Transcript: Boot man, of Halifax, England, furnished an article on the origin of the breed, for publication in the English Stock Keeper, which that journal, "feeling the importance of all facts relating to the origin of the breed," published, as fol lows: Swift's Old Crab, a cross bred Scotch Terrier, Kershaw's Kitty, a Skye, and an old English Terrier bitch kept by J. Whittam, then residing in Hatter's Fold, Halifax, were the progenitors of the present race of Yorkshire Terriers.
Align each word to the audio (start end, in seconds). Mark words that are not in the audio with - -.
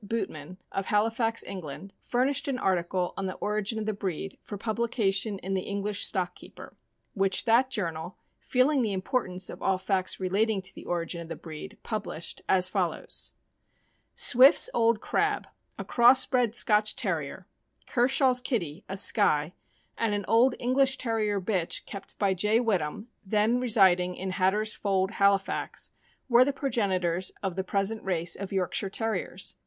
Boot 0.03 0.31
man, 0.31 0.57
of 0.71 0.87
Halifax, 0.87 1.43
England, 1.43 1.93
furnished 1.99 2.47
an 2.47 2.57
article 2.57 3.13
on 3.15 3.27
the 3.27 3.35
origin 3.35 3.77
of 3.77 3.85
the 3.85 3.93
breed, 3.93 4.35
for 4.41 4.57
publication 4.57 5.37
in 5.37 5.53
the 5.53 5.61
English 5.61 6.07
Stock 6.07 6.33
Keeper, 6.33 6.75
which 7.13 7.45
that 7.45 7.69
journal, 7.69 8.17
"feeling 8.39 8.81
the 8.81 8.93
importance 8.93 9.47
of 9.47 9.61
all 9.61 9.77
facts 9.77 10.19
relating 10.19 10.59
to 10.63 10.73
the 10.73 10.85
origin 10.85 11.21
of 11.21 11.27
the 11.29 11.35
breed," 11.35 11.77
published, 11.83 12.41
as 12.49 12.67
fol 12.67 12.89
lows: 12.89 13.33
Swift's 14.15 14.71
Old 14.73 15.01
Crab, 15.01 15.47
a 15.77 15.85
cross 15.85 16.25
bred 16.25 16.55
Scotch 16.55 16.95
Terrier, 16.95 17.45
Kershaw's 17.85 18.41
Kitty, 18.41 18.83
a 18.89 18.97
Skye, 18.97 19.53
and 19.99 20.15
an 20.15 20.25
old 20.27 20.55
English 20.57 20.97
Terrier 20.97 21.39
bitch 21.39 21.85
kept 21.85 22.17
by 22.17 22.33
J. 22.33 22.59
Whittam, 22.59 23.05
then 23.23 23.59
residing 23.59 24.15
in 24.15 24.31
Hatter's 24.31 24.73
Fold, 24.75 25.11
Halifax, 25.11 25.91
were 26.27 26.43
the 26.43 26.51
progenitors 26.53 27.31
of 27.43 27.55
the 27.55 27.63
present 27.63 28.03
race 28.03 28.35
of 28.35 28.51
Yorkshire 28.51 28.89
Terriers. 28.89 29.57